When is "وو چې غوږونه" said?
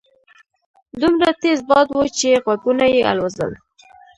1.91-2.85